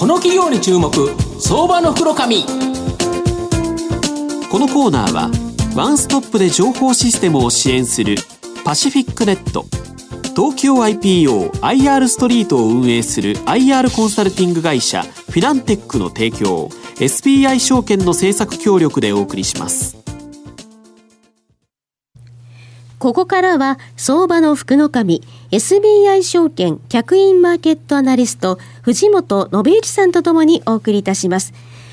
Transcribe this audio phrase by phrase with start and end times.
[0.00, 0.90] この企業に注目
[1.38, 2.46] 相場の袋紙。
[2.46, 2.48] こ
[4.58, 5.30] のコーナーは
[5.76, 8.14] ワンストップで情報システムを支援する
[8.64, 9.66] パシフィックネット。
[10.34, 19.98] 東京 IPOIR ストリートを運営する IR コンサルティング会社フィナンテックの提供 SBI 証券の政策協力でお送りします。
[22.98, 31.52] ここからは相場の福の神 SBI 証券客員マーケットアナリスト藤本信之さんとともにお送りいたします。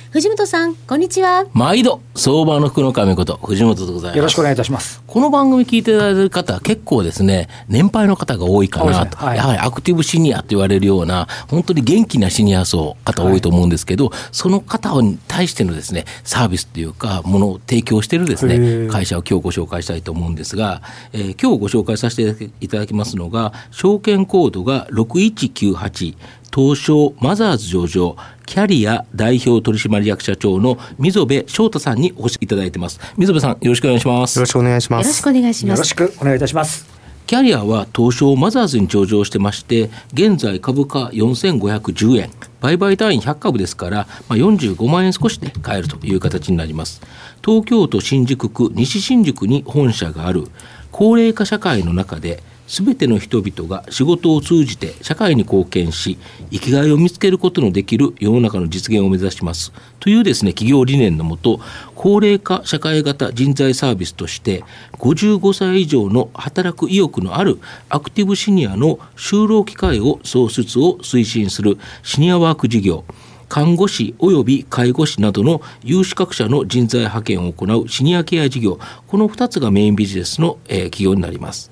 [0.10, 1.46] 藤本さん、こんにちは。
[1.52, 4.18] 毎度、相場の福の神こと、藤本でございます。
[4.18, 5.04] よろしくお願いいたします。
[5.06, 20.82] この番組聞いていただいている方、結構ですね、年配の方が多いかなと、はい、やはりアクティブシニアと言われるような、本当に元気なシニア層、方多いと思うんですけど、はい、その方に対してのですね、サービスというか、ものを提供しているですね、会社を今日ご紹介したいと思うんですが、
[21.12, 26.16] えー、今日ご紹介させていただきますのが、証券コードが6198、
[26.58, 33.00] 東証マザーズ上場、キャリア代表取締役社長の溝部翔太さんにお越しいただいてます。
[33.16, 34.40] 溝部さん、よろしくお願いします。
[34.40, 35.06] よろしくお願いします。
[35.06, 35.78] よろしくお願いします。
[35.78, 36.88] よろしくお願いいたします。
[37.28, 47.02] キャリアは東証マザーズに上場してまして、現在株価4510円、売買単位100株ですから、まあ、45万円少しで買えるという形になります。
[47.46, 50.46] 東京都新宿区西新宿に本社がある
[50.92, 56.18] 高齢化社会の中で、すべての人々が仕事を通じて社会に貢献し
[56.52, 61.60] 生きがいを見つけることのできる世の中の実現を目指しますというですね企業理念のもと
[61.96, 64.64] 高齢化社会型人材サービスとして
[64.94, 67.60] 55歳以上の働く意欲のある
[67.90, 73.06] アクティブシニアの就労機会を創出を推進するシニアワーク事業
[73.50, 81.72] 看護師及び介護士などの有資格者の人材派遣を行うシニアケア事業この2つがメインビジネスの、企業になります。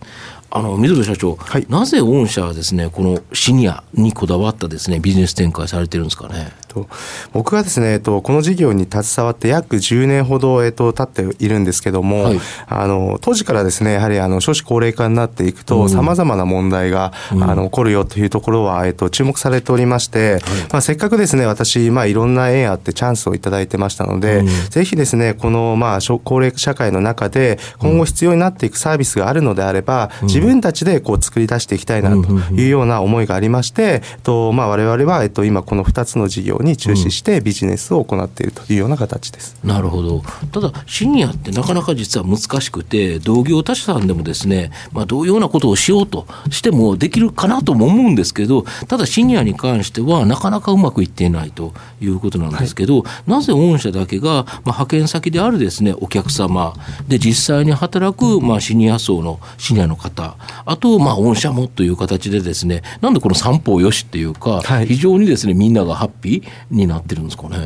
[0.52, 6.52] あの水部社長、はい、なぜ御社はですねこのシニアにこだわったですねビジネス展開されてるんですかね？
[6.76, 6.88] と
[7.32, 20.42] 僕がですね、えっと、この事業に携わって約10年ほど、えっと、経っているんですけども、はい、あの当時からですねやはりあの少子高齢化になっていくとさまざまな問題が、うん、あの起こるよというところは、えっと、注目されておりまして、はい、
[20.72, 39.58] まあ、せっかくですね私、まあ、いろんな縁あってチャンスを頂いてましたので、うん、ぜひですねこの、まあ、高齢社会の中で今後必要になっていくサービスがあるのであれば、うん、自分たちでこう作り出していきたいなというような思いがありまして、とまあ、我々は、えっと、今この2つの事業に注視してビジネスを行っているというような形です。
[39.64, 40.22] なるほど。
[40.52, 56.74] ただシニアってなかなか実は難しくて同業他社さんでもですね、まあ、同様なことをしようとしてもできるかなとも思うんですけどただシニアに関してはなかなかうまくいっていないということなんですけど、はい、なぜ御社だけが、まあ、派遣先であるですねお客様
[57.08, 67.58] で実際に働く、まあ、シニア層のシニアの方あと、まあ、御社もという形でですねなんでこの三方よしっていうか、はい、非常にですねみんながハッピーになってるんですかね。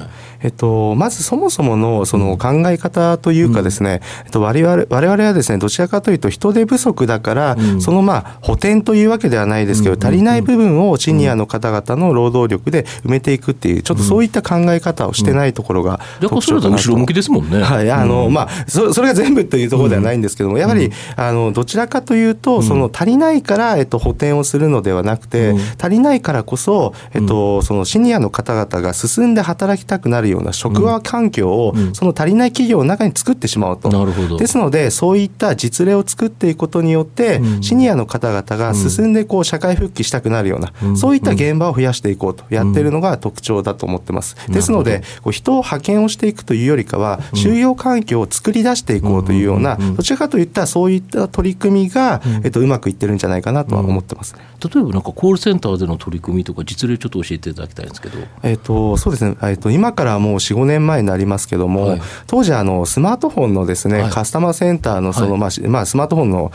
[0.41, 16.83] えっと、まずそもそものその考え方というかですね、えっと、我々我々はですねどちらかというと人手不足だから、そのまあ補填というわけではないですけど、足りない部分をシニアの方々の労働力で埋めていくっていうちょっとそういった考え方をしてないところが特徴かなと。
[16.83, 17.61] 後ろ向きですもんね。
[17.61, 33.89] はい、あの、まあそそれが全部というところではないんですけども、やはりあのどちらかというとその足りないからえっと補填をするのではなくて、足りないからこそえっとそのシニアの方々が進んで働きたくなるような職場環境をその足りない企業の中に作ってしまうと。
[34.37, 44.35] ですのでそういった実例を作っていくことによって、シニアの方々が進んでこう社会復帰したくなるような、そういった現場を増やしていこうとやってるのが特徴だと思ってます。
[44.49, 58.17] ですのでこう人を派遣をしていくというよりかは収容環境を作り出していこうというようなどちらかといったそういった取り組みが、えっと、うまくいってるんじゃないかなとは思ってます、ね、例えばなんかコールセンターでの取り組みとか実例ちょっと教えていただきたいんですけど。
[58.43, 59.35] えっとそうですね。
[59.43, 66.51] えっと今からもう4、5年前になりますけども、はい、当時あのスマートフォンのですね、はい、カスタマーセンターのその、まあまあスマートフォンの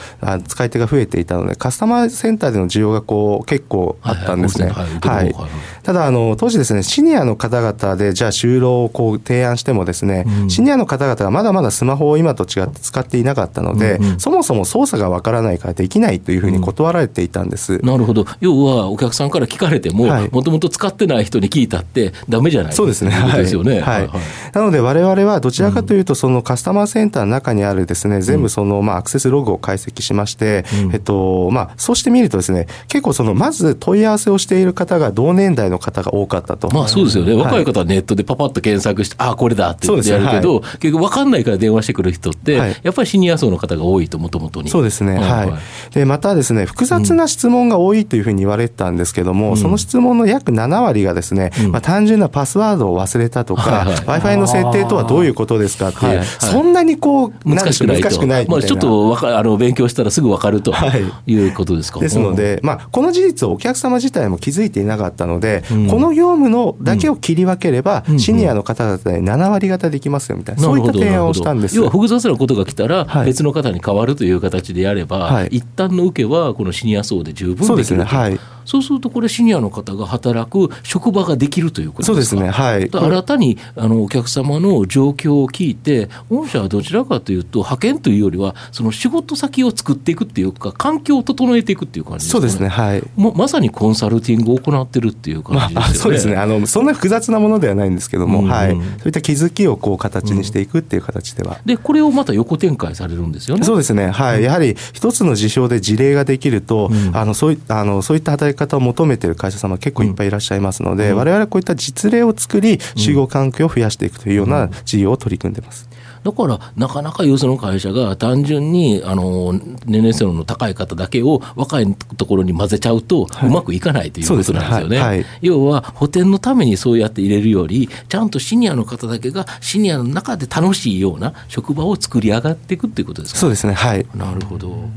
[0.46, 4.68] 使い手が増えていたのでカスタマーセンターでの需要がこう結構あったんですね。
[4.68, 5.34] はい。
[5.82, 17.74] ただあの当時ですねシニアの方々でじゃあ就労をこう提案してもですね、うん、シニアの方々がまだまだスマホを今と違って使っていなかったので、うんうん、そもそも操作がわからないからできないというふうに断られていたんです。
[17.74, 18.24] うん、なるほど。
[18.40, 21.93] 要はお客さんから聞かれてももともと使ってない人に聞いたって
[22.28, 23.12] ダメじゃないそうですね。
[23.36, 23.80] ですよね。
[23.80, 24.10] はい。
[24.52, 36.68] なので我々はどちらかというとそのカスタマーセンターの中にあるですね全部そのまあアクセスログを解析しまして、えっとまあそうしてみるとですね結構そのまず問い合わせをしている方が同年代の方が多かったと。
[36.74, 37.34] まあそうですよね。
[37.34, 44.70] 若い方はネットでパパッと検索して、ああこれだって言ってやるけど、結局分かんないから電話してくる人って、やっぱりシニア層の方が多いともともとに。
[44.70, 45.18] そうですね。
[45.18, 45.94] はい。
[45.94, 58.52] でまたですね複雑な質問が多いというふうに言われてたんですけども、その質問の約7割がですね、まあ単純なパスワードを忘れたとか、w i f i の設定とはどういうことですかっていう、そんなにこう難しくないと。
[58.52, 61.04] まあ、ちょっとわかあの勉強したらすぐ分かるとはい。
[61.30, 62.00] いうことですか。
[62.00, 65.88] ですので、まあ、この事実をお客様自体も気づいていなかったので、うん。
[65.88, 68.18] この業務のだけを切り分ければ、うん。
[68.18, 71.76] シニアの方々で7割方できますよみたいな、そういった提案をしたんです。
[71.76, 73.26] 要は複雑なことが来たら、はい。
[73.26, 75.48] 別の方に変わるという形でやれば、はい。
[75.48, 82.90] 一旦の受けはこのシニア層で十分できるそうですねはいそうすると、これ、シニアの方が働く職場ができるということそうですすね、はい。
[82.90, 93.02] 新たにあのお客様の状況を聞いて、御社はどちらかというと、派遣というよりは、その仕事先を作っていくっていうか、環境を整えていくっていう感じですか、ね、そうですね、はい。
[93.16, 95.98] もうまさにコンサルティングを行ってるっていう感まあ、じですよね。
[95.98, 101.58] そうですねあのそんな複雑なものではないんですけども、うんはい、そういった気づきをこう形にしていくっていう形では。
[101.64, 103.64] で、これをまた横展開されるんですよね。
[103.64, 111.16] そうですね、はい、やはり一つの事象で事例ができると、うんあのそういあのそういった働き方を求めている会社様、結構いっぱいいらっしゃいますので、うん。
[111.18, 115.88] 我々はこういった実例を作り、集合環境を増やしていくというような事業を取り組んでます。
[116.24, 119.52] だから、なかなかよその会社が単純にあの
[119.84, 124.80] 年齢層の高い方だけを若いところに混ぜちゃうと、うまくいかないということなんですよね。
[124.80, 124.98] そうですね。
[125.00, 125.18] はい。
[125.18, 125.26] はい。
[125.42, 133.40] 要は、補填のためにそうやって入れるより、ちゃんとシニアの方だけがシニアの中で楽しいような職場を作り上がっていくっていうことですか？
[133.40, 134.06] そうですね、はい。
[134.14, 134.88] なるほど。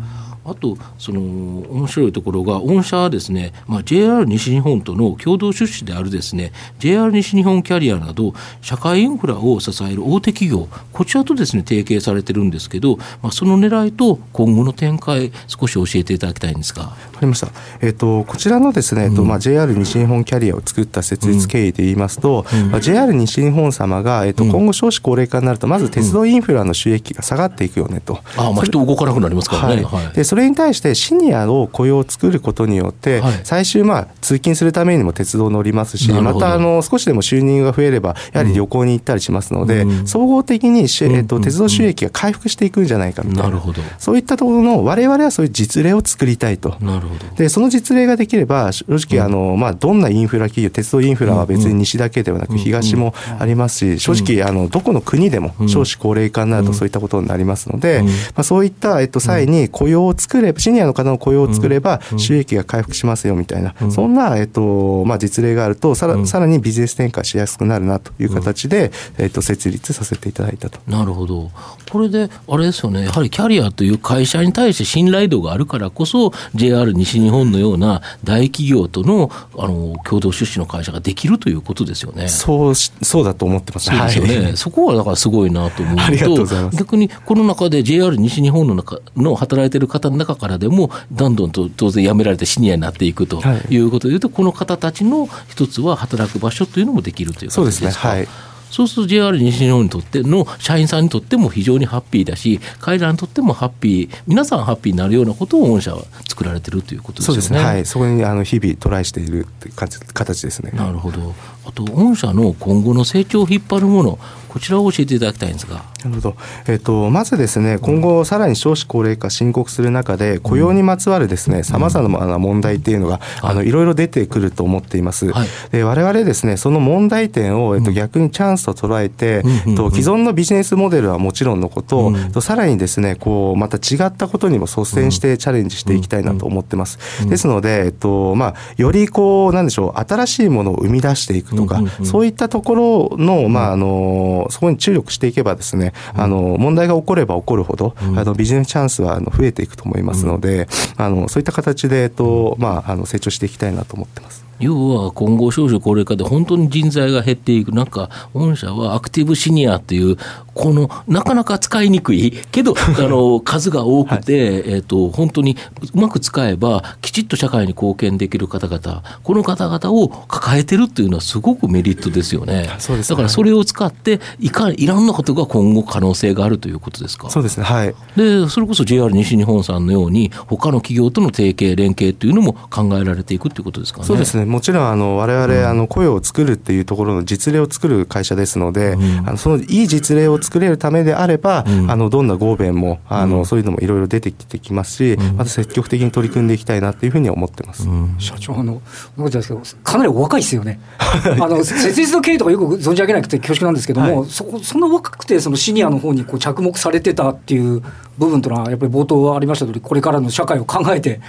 [0.47, 16.83] あと、その面白いところが、御社はですね、まあ、JR 西日本との共同出資であるですね、JR 西日本キャリアなど、社会インフラを支える大手企業、こちらとですね、提携されてるんですけど、まあ、その狙いと今後の展開、少し教えていただきたいんですが。
[16.83, 17.49] わかりました。
[17.81, 28.19] えっ、とこちらのですね、えっとまあ JR 西日本キャリアを作った設立経緯で言いますと、まあ JR 西日本様がえっ、と今後少子高齢化になるとまず鉄道インフラの収益が下がっていくよねと。
[28.37, 29.83] あまあ、人動かなくなりますからね。
[29.83, 33.39] はいでそれに対してシニアを雇用を作ることによって、はい。
[33.43, 40.07] 最終まあ通勤するためにも鉄道乗りますしまたあの少しでも収入が増えればやはり旅行に行ったりしますので、うん。
[40.07, 41.41] 総合的にし、えっとうん。
[41.41, 43.43] 鉄道収益が回復していくんじゃないかみたいな。
[43.43, 43.81] なるほど。
[43.97, 46.77] そういったところの我々はそういう実例を作りたいと。
[46.81, 47.25] なるほど。
[47.35, 48.85] でその実例ができれば正
[49.15, 55.69] 直あの、まあ、どんなインフラ企業鉄道インフラは別に西だけではなく東もありますし正直あのどこの国でもうん。
[55.69, 58.05] 少子高齢化になるとそういったことになりますので、うん。
[58.07, 63.91] まあ、そういった、えっと、際に雇用を作ればシニアの方の雇用を作ればうん収益が回復しますよみたいな、うん。
[63.91, 66.27] そんな、えっとまあ、実例があるとさら,、うん。
[66.27, 70.79] さらにビジネス展開しやすくなるなという形で、えっと、設立させていただいたと。
[70.87, 71.51] なるほど。
[71.89, 82.27] これで、あれですよね、やはりキャリアという会社に対して信頼度があるからこそ、JR 西日本のような大企業とのあの共同出資の会社ができるということですよね。
[82.27, 83.85] そうしそうだと思ってます。
[83.85, 84.57] そうですよね、はい。
[84.57, 93.75] そこはだからすごいなと思うと逆にこの中で JR 西日本の中の働いてる方の中からでもどんどんと当然辞められてシニアになっていくとはい。
[93.75, 98.07] いうことでいうと、この方たちの一つは働く場所というのもできるというそうですね感じですか。
[98.09, 107.41] はいそうすると JR 西日本にとっての社員さんにとっても非常にハッピーだし、彼らにとってもハッピー、皆さんハッピーになるようなことを御社は作られてるということですよね。
[107.41, 110.71] そうですね、はい、そこにあの日々トライしているって形ですね。
[110.71, 111.33] なるほど。
[111.65, 114.19] あと、御社の今後の成長を引っ張るもの、
[114.57, 115.83] こちらを教えていただきたいんですが。
[116.03, 116.35] なるほど、
[116.67, 125.31] えっとまずですね今後さらに少子高齢化深刻する中で雇用にまつわるですねさまざまな問題っていうのが、あのいろいろ出てくると思っています。
[125.31, 137.27] はいで我々ですねその問題点を、えっと、逆にチャンスと捉えて、うんうんと既存のビジネスモデルはもちろんのこと、とさらにですねこうまた違ったことにも率先してチャレンジしていきたいなと思ってます。
[137.27, 154.46] ですので、えっとまあ、よりこうなんでしょう新しいものを生み出していくとか、そういったところの,、まあ、あのそこに注力していけばですね、あの問題が起これば起こるほど、あのビジネスチャンスはあの増えていくと思いますので、あのそういった形で、えっとまあ、あの成長していきたいなと思ってます。
[154.59, 157.71] 要は今後少子高齢化で本当に人材が減っていく。
[157.71, 160.17] 中、御社はアクティブシニアっていう、
[160.57, 165.55] このなかなか使いにくいけど、 あの数が多くて、えっと本当に
[165.93, 172.69] うまく使えば、きちっと社会に貢献できる方々、この方々を抱えてるっていうのはすごくメリットですよね。
[172.79, 177.29] そうですだからそれを使っていか、いろんなことが今後可能性があるということですか？
[177.29, 177.93] そうですね、はい。
[178.15, 184.05] で、それこそ JR 西日本さんのように、他の企業との提携、連携というのも考えられていくということですかね？
[184.05, 191.91] そうですねもちろんあの我々、あの雇用を作るっていうところの実例を作る会社ですので、うんあのそのいい実例を作れるためであれば、うん。
[191.91, 195.35] あのどんな合弁もあの、うんそういうのもいろいろ出てきてきますし、うん。
[195.35, 197.87] また積極的に取り組んでいきたいなっていうふうには思ってます。
[197.87, 198.15] うん。
[198.17, 198.81] 社長あの
[199.17, 200.79] 思ったんですけどかなりお若いですよね。
[200.97, 204.29] あの設立の経緯とかよく存じ上げなくて恐縮なんですけども、はい。
[204.29, 207.81] そこそんな若くてそのシニアの方にこう着目されてたっていう
[208.17, 211.19] 部分というのはやっぱり冒頭ありました通りこれからの社会を考えて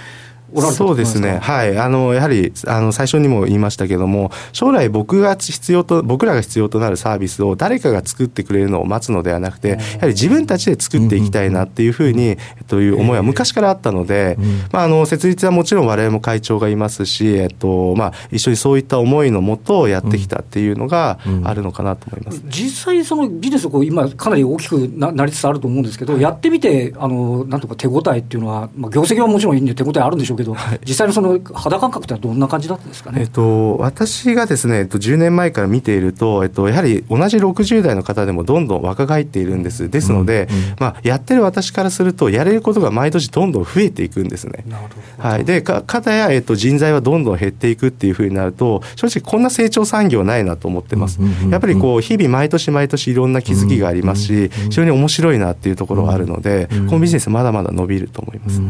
[0.53, 12.37] おられたそうですね、はい、あのやはりあの最初にも言いましたけども、将来僕が必要と、僕らが必要となるサービスを誰かが作ってくれるのを待つのではなくて、やはり自分たちで作っていきたいなっていうふうに、
[12.67, 14.37] という思いは昔からあったので、
[14.71, 30.55] まあ、あの設立はもちろん我々も会長がいますし、えっとまあ、一緒にそういった思いのもとやってきたっていうのがあるのかなと思います、実際、そのビジネスこう今、かなり大きくななりつつあると思うんですけど、やってみて、あのなんとか手応えっていうのは、まあ、業績はもちろんいいんで、手応えあるんでしょうけど、
[30.85, 33.21] 実際のその肌感覚ってどんな感じだったんですかね？
[33.21, 39.89] えっと、私がですね、えっと、10年前から見ていると、えっと、やはり同じ60代の方でもどんどん若返っているんです。
[39.89, 40.47] ですので、
[40.79, 44.63] まあ、やってる私からすると、やれることが毎年どんどん増えていくんですね。
[44.67, 45.29] なるほど。
[45.29, 51.19] はい、でか方や、えっと、人材はどんどん減っていくっていうふうになると正直こんな成長産業ないなと思ってます、
[51.49, 58.61] やっぱりこう日々毎年毎年いろんな気づきがありますし、非常に面白いなっていうところがあるので、このビジネスまだまだ伸びると思います、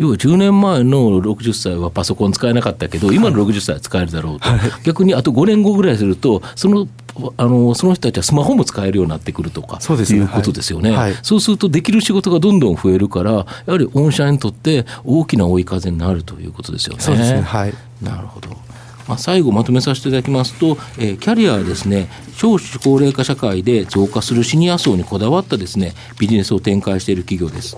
[0.00, 4.48] 要は10年前の60歳はパソコン使えなかったけど今の60歳は使えるだろうと、
[4.82, 6.88] 逆にあと5年後ぐらいするとその
[7.36, 10.20] あのその人たちはスマホも使えるようになってくるとかそうですね。
[10.20, 10.98] いうことですよね、はい。
[10.98, 11.18] はい。
[11.22, 17.18] そうするとできる仕事がどんどん増えるからやはり御社にとって大きな追い風になるということですよね。
[17.18, 17.42] ね。
[17.42, 17.74] はい。
[18.02, 18.48] なるほど。
[19.06, 27.76] まあ、最後まとめさせていただきますと、えーキャリアはですね少子高齢化社会で増加するシニア層にこだわったですねビジネスを展開している企業です。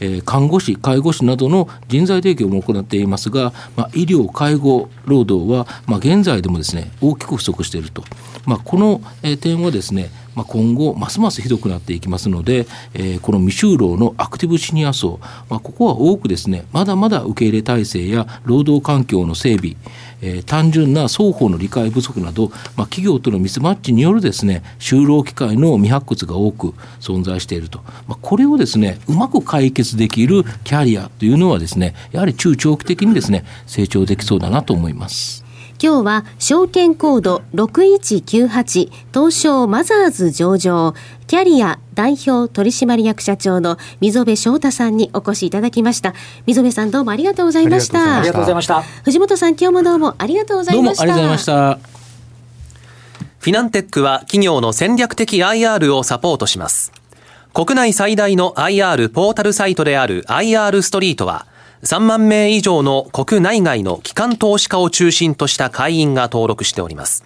[0.00, 8.04] え看護師、介護士などの人材提供も行っていますが、まあ、医療、介護、労働は、まあ、現在でもですね大きく不足していると、
[8.44, 19.76] まあ、この、え点はですね、まあ、今後、ますますひどくなっていきますので、えーこの未就労のアクティブシニア層、まあ、ここは多くですねまだまだ受け入れ体制や労働環境の整備、
[20.20, 35.45] えー単純な双方の理解不足など、まあ、企業とのミスマッチによるですね就労機会の未発掘が多く存在していると、まあ、これをですねうまく解決できるキャリアというのはですねやはり中長期的にですね成長できそうだなと思います。
[35.82, 40.94] 今日は証券コード6198東証マザーズ上場
[41.26, 46.14] キャリア代表取締役社長の溝部翔太さんにお越しいただきました
[46.46, 48.82] 溝部さんどうもありがとうございましあたありがとうございました。
[49.04, 51.78] 藤本さん今日もどうもありがとうござどもあいうましたりがとうございました。
[53.38, 56.92] フィナンテックは企業の戦略的 IR をサポートします。
[57.54, 61.46] 国内最大の IR ポータルサイトである IR ストリートは、
[61.86, 67.24] 3万名以上の国内外の機関投資家を中心とした会員が登録しております。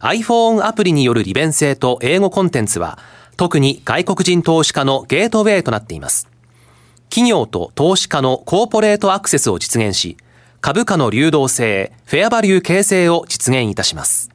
[0.00, 2.98] iPhone アプリによる利便性と英語コンテンツは、
[3.36, 6.28] 特に外国人投資家のゲートウェイとなっています。
[7.10, 10.16] 企業と投資家のコーポレートアクセスを実現し、
[10.60, 14.30] 株価の流動性、フェアバリュー形成を実現いたします。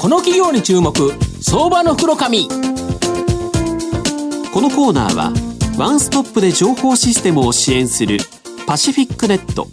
[0.00, 0.92] この企業に注目
[1.40, 2.54] 相場の袋紙こ
[4.60, 5.45] のコーナーは
[5.78, 8.16] ワンストップで情報システムを支援する
[8.66, 9.68] パシフィックネット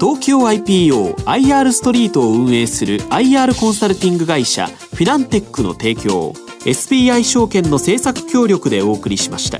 [0.00, 6.32] 東京 IPOIR ストリートを運営する IR コンサルティング会社フィナンテックの提供
[6.64, 9.57] SBI 証券の政策協力でお送りしました。